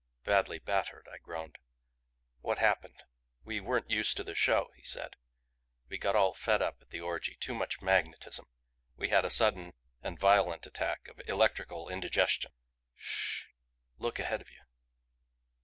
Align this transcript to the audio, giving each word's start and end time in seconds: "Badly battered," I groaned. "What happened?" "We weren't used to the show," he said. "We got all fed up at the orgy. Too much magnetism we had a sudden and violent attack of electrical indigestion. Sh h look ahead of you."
"Badly 0.23 0.57
battered," 0.57 1.07
I 1.13 1.19
groaned. 1.19 1.59
"What 2.39 2.57
happened?" 2.57 3.03
"We 3.43 3.59
weren't 3.59 3.91
used 3.91 4.17
to 4.17 4.23
the 4.23 4.33
show," 4.33 4.71
he 4.75 4.83
said. 4.83 5.15
"We 5.89 5.99
got 5.99 6.15
all 6.15 6.33
fed 6.33 6.59
up 6.59 6.79
at 6.81 6.89
the 6.89 6.99
orgy. 6.99 7.35
Too 7.39 7.53
much 7.53 7.83
magnetism 7.83 8.47
we 8.95 9.09
had 9.09 9.25
a 9.25 9.29
sudden 9.29 9.73
and 10.01 10.17
violent 10.19 10.65
attack 10.65 11.07
of 11.07 11.21
electrical 11.29 11.87
indigestion. 11.87 12.51
Sh 12.95 13.45
h 13.49 13.55
look 13.99 14.17
ahead 14.17 14.41
of 14.41 14.49
you." 14.49 14.61